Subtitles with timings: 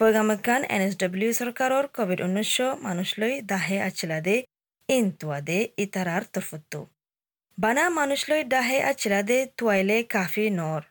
[0.00, 4.36] পৈগামকান N S W চৰকাৰৰ COVID ঊনৈছ মানুষলৈ দাহে আছিলাদে
[4.88, 6.78] ইন তুৱাদে ইতাৰাৰ তৰফতো
[7.58, 10.86] বানা মানুষলৈ দাহে আছিলাদে তুৱাইলে কাফি নৰ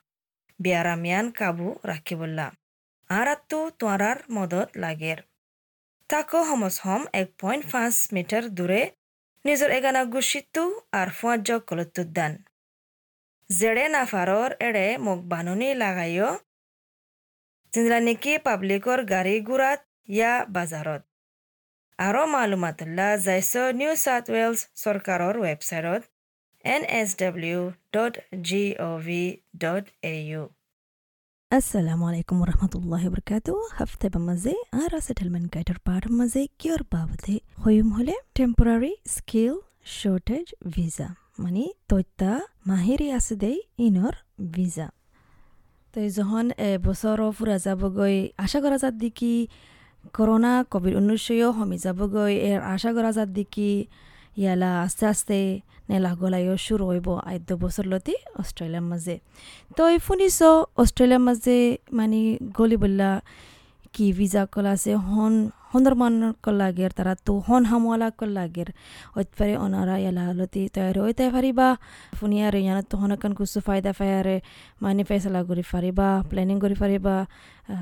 [0.59, 2.45] বিয়াৰামিয়ান কাবু ৰাখিবল্লা
[3.09, 5.23] আৰাতো তোৱাৰাৰ মদত লাগেৰ
[6.09, 8.81] তাকো সমজ হম এক পইণ্ট পাঁচ মিটাৰ দূৰে
[9.45, 12.37] নিজৰ এগানা গুচিতো আৰু ফুৱাজ কলতুদ্দান
[13.49, 16.29] জেৰে নাফাৰৰ এৰে মোক বাননি লাগাইও
[22.33, 26.01] মালুমাতুল্লাহ যাইছ নিউ চাউথ ৱেলছ চৰকাৰৰ ৱেবছাইটত
[26.65, 27.59] N S W
[27.95, 28.13] dot
[28.47, 29.21] G O' V
[29.63, 30.43] dot A U
[31.51, 33.59] Assalamu alaikum warahmatullahi wabarakatuh.
[33.77, 39.55] Hafte bamaze ara settlement guide par maze kior babate hoyum hole temporary skill
[39.95, 41.07] shortage visa
[41.43, 42.31] মানে তৈতা
[42.69, 44.13] মাহিৰি আছে দেই ইনৰ
[44.55, 44.87] ভিজা
[45.93, 46.45] তো যখন
[46.85, 49.33] বছৰ ফুৰা যাবগৈ। আশা কৰা যাত দেখি
[50.17, 53.71] কৰোনা কোভিড ঊনৈছও সমি যাবগৈ। এৰ আশা কৰা যাত দেখি
[54.41, 55.39] ইয়ালা আস্তে আস্তে
[55.89, 59.15] নেলা গলাইও শুরু হইব আদ্য বছর লতি অস্ট্রেলিয়ার মাঝে
[59.75, 60.39] তো এই শুনিছ
[60.81, 61.57] অস্ট্রেলিয়ার মাঝে
[61.97, 62.19] মানে
[62.57, 63.09] গলি বললা
[63.93, 65.33] কি ভিজা কলা আছে। হন
[65.71, 66.13] হন্দরমান
[66.45, 68.69] কল্লাগের তারা তো হন হামওয়ালা কল্লাগের
[69.17, 71.67] ওইপারে অনারা ইয়ালা লতি তৈরি হইতে পারিবা
[72.17, 74.37] ফুনিয়ারে ইয়ানত তো হনকান কুসু ফায়দা ফায়ারে
[74.81, 77.15] মানে ফেসলা করি পারিবা প্ল্যানিং করি পারিবা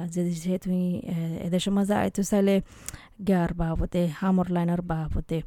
[0.07, 0.81] যদি তুমি
[1.47, 2.55] এদেশের মাঝে আইতো চাইলে
[3.27, 5.37] গিয়ার বাবতে হামর লাইনার বাবতে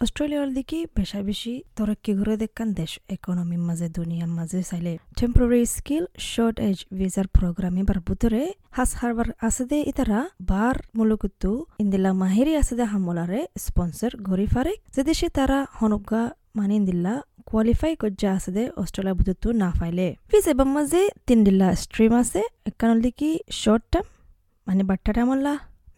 [0.00, 6.04] অস্ট্রেলিয়ার দিকে বেশা বেশি তরক্কি ঘুরে দেখান দেশ ইকোনমির মাঝে দুনিয়ার মাঝে চাইলে টেম্পোরারি স্কিল
[6.30, 11.50] শর্ট এজ ভিসার প্রোগ্রাম এবার বুতরে হাস হারবার আছে দে ইতারা বার মুলুকুতু
[11.88, 16.22] ইন্দিলা মাহিরি আছে দে হামলারে স্পন্সর ঘুরি ফারে যদি সে তারা হনুকা
[16.58, 17.14] মানিন দিল্লা
[17.48, 17.92] কোয়ালিফাই
[18.36, 23.30] আছে দে অস্ট্রেলিয়া বুতুতু না ফাইলে। ফিস এবং মাঝে তিন দিল্লা স্ট্রিম আছে, একানল দিকে
[23.62, 24.06] শর্ট টার্ম
[24.66, 25.54] মানে বাট্টা টামল্লা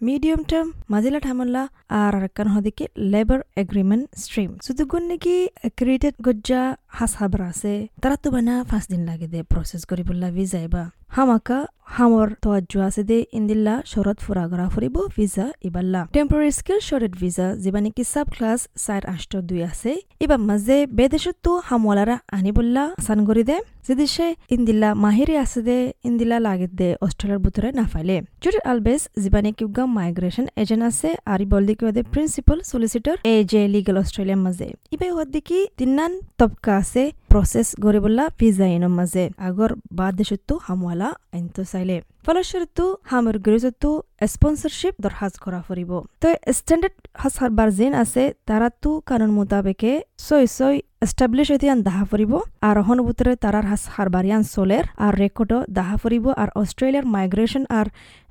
[0.06, 1.62] মিডিয়াম টার্ম মাজিলা ঠামল্লা
[1.98, 4.50] আর আরেকখান হদিকে লেবার এগ্রিমেন্ট স্ট্রিম।
[4.90, 5.36] গুণ নাকি
[5.79, 6.62] ক্রিয়েটেড গজ্জা
[6.98, 10.29] হাস হাবরা আছে, তারা তো বানা পাঁচ দিন লাগে দে প্রসেস করি বললা
[11.11, 11.59] ভিজা এবা হামাকা
[11.97, 17.47] হামর তোয়াজ্জু আছে দে ইন্দিল্লা শরৎ ফুরা গড়া ফুরিব ভিজা ইবাল্লা টেম্পোরারি স্কিল শর্টেড ভিজা
[17.63, 19.91] যেবা নাকি সাব ক্লাস চার আষ্ট দুই আছে
[20.25, 23.57] এবার মাঝে বেদেশত তো হামওয়ালারা আনি বললা আসান করি দে
[23.89, 29.03] যদি সে ইন্দিল্লা মাহিরি আছে দে ইন্দিল্লা লাগে দে অস্ট্রেলিয়ার ভিতরে না ফাইলে জুডিট আলবেস
[29.23, 33.97] যেবা নাকি উগা মাইগ্রেশন এজেন্ট আছে আর বল দিকে ওদের principal solicitor A J legal
[34.03, 40.13] অস্ট্রেলিয়ার মাঝে ইবাই হদ দিকে তিনান তবকা আছে প্রসেস গরিবুল্লা ভিজা ইনৰ মাঝে আগৰ বাদ
[40.20, 41.63] দেশতো হামওয়ালা আইনতো
[43.11, 43.91] হামৰ গৃহতো
[44.35, 45.91] স্পন্সরশিপ দরখাস্ত করা ফুরিব
[46.23, 49.92] তো স্ট্যান্ডার্ড হাসার বার্জেন আছে তারাতো কানুন মোতাবেকে
[50.27, 50.77] ছয় ছয়
[51.07, 52.33] এস্টাবলিশ হইতিয়ান দাহা ফুরিব
[52.69, 57.86] আর হনুভূতরে তারার হাস হারবারিয়ান সোলের আর রেকর্ডও দাহা ফুরিব আর অস্ট্রেলিয়ার মাইগ্রেশন আর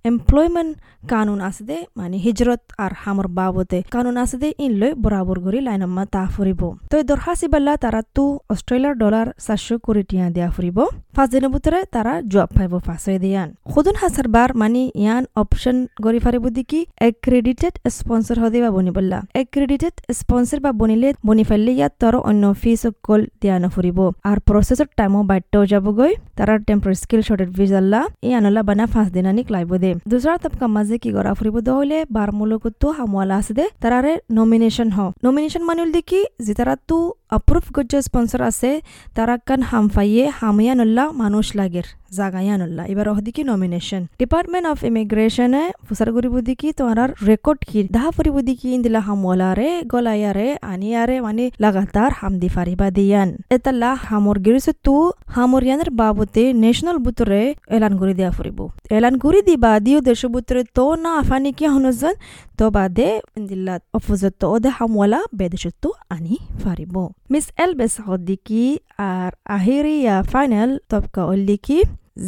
[0.05, 0.71] এমপ্লয়মেন্ট
[1.11, 5.59] কানুন আছে দে মানে হিজরত আর হামর বাবতে কানুন আছে দে, ইন লই বরাবর করি
[5.67, 6.61] লাইনাম্মা তা ফুরিব
[6.91, 10.77] তো দরখাস্তি বাল্লা তারা তো অস্ট্রেলিয়ার ডলার চারশো কোটি টিয়া দিয়া ফুরিব
[11.15, 13.49] পাঁচ দিনের ভিতরে তারা জব পাইব পাঁচ দিয়ান।
[13.79, 16.79] খুদুন হাসার বার মানে ইয়ান অপশন গড়ি ফারিব দিকি
[17.09, 22.43] এক্রেডিটেড স্পন্সর হদে বা বনি বললা। এক্রেডিটেড স্পন্সর বা বনিলে বনি ফেললে ইয়াত তর অন্য
[22.61, 28.29] ফিস কল দিয়া নফুরিব আর প্রসেসর টাইমও বাড়তে যাবগৈ। তারা টেম্পোরারি স্কিল শর্টেড ভিজাল্লা ই
[28.39, 32.87] আনলা বানা পাঁচ দিনানিক লাইব দে। দুসরা তবকা মাঝে কি গড়া ফুরিব দহলে বার মূলকতো
[32.97, 36.97] হামওয়ালা আছে দে। তারারে নমিনেশন হ। নমিনেশন মানুল দেখি যে তারা তো
[37.37, 38.71] অপ্রুভ গজ্জ স্পন্সর আছে
[39.17, 46.35] তারা কান হামফাইয়ে হামিয়ানুল্লাহ মানুষ লাগের জাগায়ানুল্লাহ। এবার ওদিকে নমিনেশন ডিপার্টমেন্ট অফ ইমিগ্রেশনে ফুসার গরিব
[46.47, 47.79] দিকি তোমার রেকর্ড কি?
[47.95, 54.73] দাহা ফুরিব দিকি ইন্দিলা হামওয়ালারে গলায়ারে আনিয়ারে মানে লাগাতার হামদি ফারিবা দিয়ান। এতাল্লা হামর গিরিছে
[54.85, 54.95] তু
[55.35, 57.41] হামর ইয়ানের বাবতে ন্যাশনাল বুতরে
[57.75, 58.59] এলান করে দেয়া ফুরিব।
[58.97, 62.15] এলান করে দিবা দিও দেশ বুতরে তো না আফানি কি হনজন
[62.57, 63.09] তো বাদে
[63.39, 65.83] ইন্দিল্লা অফুজত ওদে হামওয়ালা বেদেশত
[66.15, 66.95] আনি ফারিব।
[67.31, 68.63] মিস এল বেসাহদিকি
[69.11, 71.79] আর আহিরিয়া ফাইনাল তবকা অল্লিকি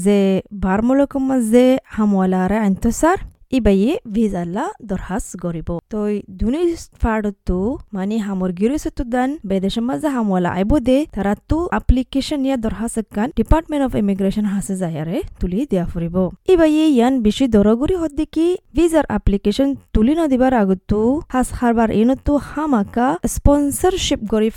[0.05, 0.19] যে
[0.57, 3.19] বারমূলকম মাঝে হামওয়ালারে আন্তসার
[3.53, 6.63] ইবাইয়ে ভিজাল্লা দরহাস গরিব তই দুনি
[7.03, 7.59] ফাড়তো
[7.95, 13.29] মানে হামর গিরিসতো দান বেদেশের মাঝে হামওয়ালা আইব দে তারা তো অ্যাপ্লিকেশন ইয়া দরহাস কান
[13.39, 16.17] ডিপার্টমেন্ট অফ ইমিগ্রেশন হাসে যায়ারে তুলি দিয়া ফুরিব
[16.53, 18.47] ইবাইয়ে ইয়ান বেশি দরগুরি হদ্দি কি
[18.77, 20.99] ভিজার অ্যাপ্লিকেশন তুলি নদিবার আগতো
[21.33, 24.51] হাস হারবার এনতো হামাকা স্পন্সরশিপ গরি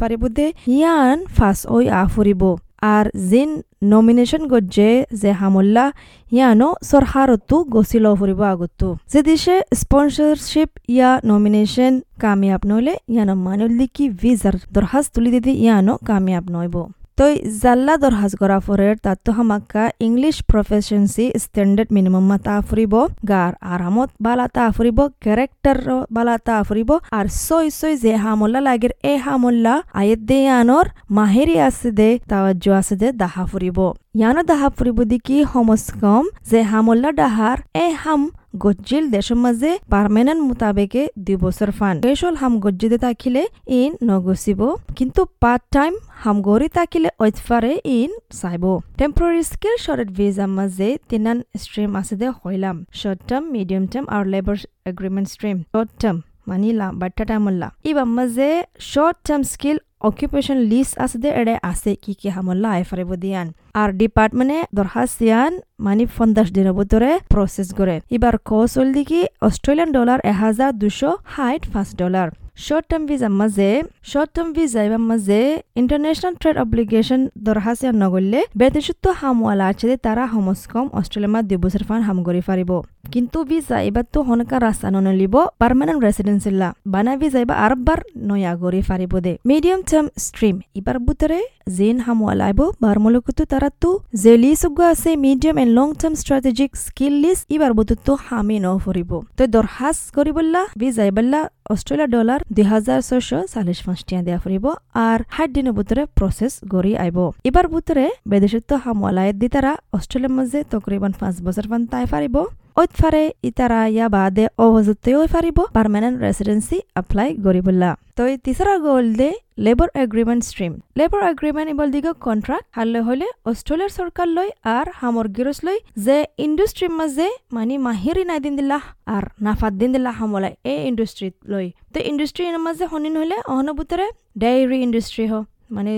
[2.92, 3.50] আর জিন
[3.92, 4.90] নমিনেশন গজ্জে
[5.20, 5.84] যে হামল্লা,
[6.32, 11.92] ইয়ানো সরহারতো গছিল ফুরিব আগতু যদি দিশে স্পন্সরশিপ ইয়া নমিনেশন
[12.22, 16.76] কামিয়াব নইলে ইয়ানো মানুল্লি কি ভিজার দরখাস্ত তুলি দিদি ইয়ানো কামিয়াব নইব
[17.18, 22.94] তই জাল্লা দরহাজ করা ফরের তাতো হামাক্কা ইংলিশ প্রফেশনসি স্ট্যান্ডার্ড মিনিমাম তা ফুরিব
[23.28, 25.78] গার আরামত বালা তা ফুরিব ক্যারেক্টার
[26.10, 31.56] বালা তা ফুরিব আর সই সই যে হামল্লা লাগের এ হামল্লা আয়ের দে আনর মাহেরি
[31.60, 33.78] আছে দে তাওয়াজ্জু আছে দে দাহা ফুরিব
[34.14, 36.24] ইয়ানো দাহা ফুরিব দিকি সমস কম?
[36.50, 38.22] যে হামল্লা ডাহার এ হাম
[38.62, 43.42] গজ্জিল দেশের মাঝে পারমানেন্ট মোতাবেকে দুই বছর ফান। পেশল হাম গজ্জিদে থাকিলে
[43.80, 44.60] ইন নগসিব
[44.96, 45.92] কিন্তু পার্ট টাইম
[46.22, 48.10] হাম গরি তাকিলে ঐতফারে ইন
[48.40, 48.64] চাইব।
[49.00, 54.22] টেম্পোরারি স্কিল শর্ট ভিজা মাঝে তিনান স্ট্রিম আছে দে হইলাম। শর্ট টার্ম মিডিয়াম টার্ম আর
[54.32, 54.58] labour
[54.90, 56.18] agreement stream short term
[56.48, 58.50] Manila বাট্টা টাইমল্লা। ইবা মাঝে
[58.92, 63.46] short term skill occupation list আছে দে এড়ে আছে কি কি হামলা আই ফারিব দিয়ান
[63.74, 70.36] আর ডিপার্টমেন্টে দরহাসিয়ান মানি পঞ্চাশ দিনের ভিতরে প্রসেস করে এবার কৌশল দিকে অস্ট্রেলিয়ান ডলার এক
[70.44, 73.70] হাজার দুশো হাইট পাঁচ ডলার শর্ট টার্ম ভিসা মাঝে
[74.10, 75.38] শর্ট টার্ম ভিসা এবার মাঝে
[75.80, 82.00] ইন্টারন্যাশনাল ট্রেড অব্লিগেশন দরখাস্ত নগরলে বেদেশত্ব হামওয়ালা আছে তারা সমস কম অস্ট্রেলিয়া দুই বছর ফান
[82.08, 82.70] হাম করে পারিব
[83.12, 87.98] কিন্তু ভিসা এবার তো হনকা রাস্তা নলিব পারমানেন্ট রেসিডেন্সিল্লা বানা ভিসা এবার আরবার
[88.28, 91.38] নয়া গড়ি পারিব দে মিডিয়াম টার্ম স্ট্রিম এবার বুতরে
[91.70, 93.90] জিন হামওয়ালা আইব বারমলকুতো তারা তো
[94.22, 99.10] যে লিস্ট আছে medium and long term strategic skill list এবার বুতুতো হামি ন ফুরিব
[99.36, 104.64] তো দরখাস্ত করিবল্লা ভিসা এবাল্লা অস্ট্রেলিয়া ডলার দুই হাজার ছয়শো চাল্লিশ পাঁচটিয়া দিয়া ফুৰিব
[105.02, 107.18] আৰু ষাট দিনৰ ভিতৰে প্ৰচেছ গড়ি আহিব।
[107.48, 112.36] এবার বুটৰে বেদেশত্ব হামওয়ালায়ত দি তাৰা অষ্ট্ৰেলিয়াৰ মাজে তকরিবান পাঁচ বছর পান তাই পারিব
[112.76, 119.30] ওইতফারে ইতারা ইয়া বাদে অবজতেও পারিব পারমানেন্ট রেসিডেন্সি এপ্লাই গরিবুল্লা তই তিসরা গল দে
[119.64, 125.26] labour agreement stream labour agreement able দিগ কন্ট্রাক্ট হারলে হলে অস্ট্রেলিয়ার সরকার লই আর হামর
[125.36, 126.16] গিরস লই যে
[126.46, 127.26] ইন্ডাস্ট্রির মাঝে
[127.56, 128.78] মানে মাহিরি নাই দিন দিল্লা
[129.14, 134.06] আর নাফাত দিন দিল্লা হামলাই এ ইন্ডাস্ট্রি লই তো ইন্ডাস্ট্রির মাঝে হনিন হলে অহনবুতরে
[134.38, 135.34] ডেইরি ইন্ডাস্ট্রি হ
[135.76, 135.94] মানে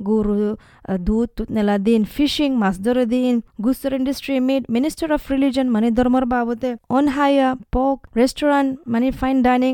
[0.00, 0.34] গুরু
[1.00, 3.34] দূত নেলা দিন ফিশিং মাছ ধরে দিন
[3.64, 9.36] গুসর industry meat minister of religion মানে ধর্মর বাবদে অন হায়া পক রেস্টুরেন্ট মানে ফাইন
[9.42, 9.72] ডাইনিং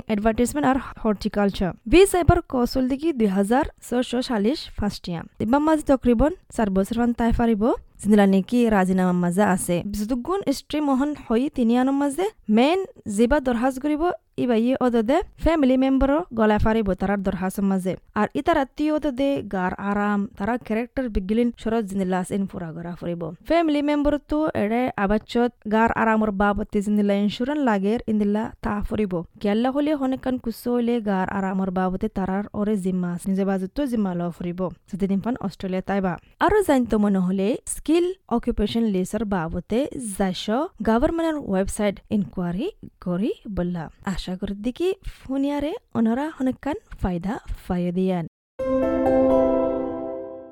[0.71, 6.69] আর হর্টিকালচার বিশ এবার কৌশল দিকে দুই হাজার ছশ চাল্লিশ ফার্স্টিয়া ইয়াৰ মাঝে তকৰিবন চাৰ
[6.77, 7.63] বছৰ মান তাই ফাৰিব
[8.01, 12.27] যিদিনা নেকি ৰাজিনামাৰ মাজে আছে যদুগুণ স্ত্ৰী মহন হৈ তিনিআনৰ মাজে
[12.57, 12.81] মেইন
[13.17, 14.03] যিবা দৰখাস্ত কৰিব
[14.43, 19.73] ইবা ইয়ে অদদে ফ্যামিলি মেম্বারও গলায় ফারিব তারার দরহাসের মাঝে। আর ইতার আত্মীয় অদদে গার
[19.91, 25.51] আরাম তারা ক্যারেক্টার বিগিলিন সরজ জিনিলাস ইন ফুরা গড়া ফুরিব। ফ্যামিলি মেম্বার তো এড়ে আবাচ্চত
[25.75, 29.13] গার আরামর বাবতে জিনিলা ইন্স্যুরেন্স লাগের ইন্দিলা তা ফুরিব।
[29.43, 34.21] কেল্লা হলে হনেকান কুসো হলে গার আরামর বাবতে তারার ওরে জিম্মা নিজে বাজুতো জিম্মা ল
[34.37, 34.61] ফুরিব
[34.91, 36.13] সেদিন পান অস্ট্রেলিয়া তাইবা।
[36.45, 38.07] আরো জানতো মনে হলে স্কিল
[38.37, 39.79] অকুপেশন লিসর বাবতে
[40.19, 40.45] যাইশ
[40.89, 42.67] গভর্নমেন্টের ওয়েবসাইট ইনকোয়ারি
[43.05, 44.89] করি বললা আশা করি দেখি
[45.19, 47.35] ফোনিয়ারে অনরা হনেকান ফায়দা
[47.65, 48.25] ফায়দিয়ান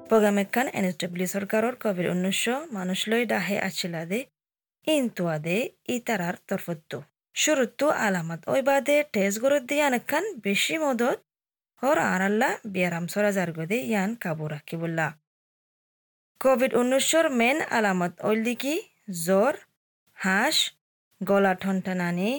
[0.09, 4.21] প্রোগ্রামেকান এনএসডব্লিউ সরকারর কোভিড উনিশশো মানুষলৈ ডাহে আছিলাদে
[4.87, 5.57] ইনতুয়াদে
[5.89, 6.99] ইতারার তরফত্তু
[7.35, 11.19] শুরুত্তু আলামত ওই বাদে টেস গরত দিয়ান একান বেশি মদত
[11.83, 15.09] হর আরাল্লা বিয়ারাম সরা জারগদে ইয়ান কাবু রাখিবুল্লা
[16.41, 18.75] কোভিড উনিশশোর মেন আলামত ওইল দিকি
[19.25, 19.55] জ্বর
[20.17, 20.57] হাঁস
[21.21, 22.31] গলা ঠনটানানি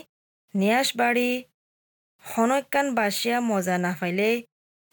[0.60, 1.30] নিয়াসবাড়ি
[2.24, 4.30] হনৈকান বাসিয়া মজা নাফাইলে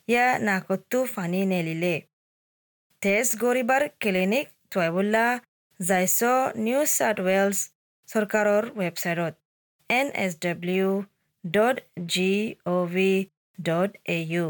[0.09, 1.94] ইয়া নাকতো ফানি নেলিলে।
[3.03, 5.26] তেজ গরিবার ক্লিনিক টয়বুল্লা
[5.81, 6.19] যাইছ
[6.64, 7.61] নিউ সাউথ ওয়েলস
[8.09, 9.35] সৰকাৰৰ website
[9.90, 10.88] N S W
[11.45, 11.76] dot
[12.12, 12.33] G
[12.75, 13.12] O V
[13.59, 14.47] dot A U.